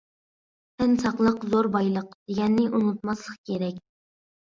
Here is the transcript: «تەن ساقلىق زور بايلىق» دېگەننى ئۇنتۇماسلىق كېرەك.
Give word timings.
«تەن 0.81 0.95
ساقلىق 1.01 1.43
زور 1.51 1.69
بايلىق» 1.75 2.07
دېگەننى 2.31 2.65
ئۇنتۇماسلىق 2.79 3.37
كېرەك. 3.51 3.79